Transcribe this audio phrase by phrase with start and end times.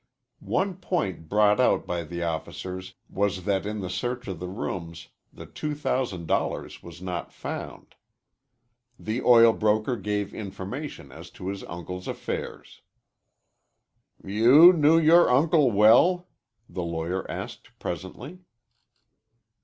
[0.49, 5.09] One point brought out by the officers was that in the search of the rooms
[5.31, 7.93] the two thousand dollars was not found.
[8.97, 12.81] The oil broker gave information as to his uncle's affairs.
[14.25, 16.29] "You knew your uncle well?"
[16.67, 18.39] the lawyer asked presently.